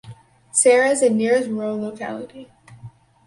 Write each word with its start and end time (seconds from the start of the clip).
Saray 0.51 0.89
is 0.93 1.01
the 1.01 1.11
nearest 1.11 1.47
rural 1.47 1.79
locality. 1.79 2.49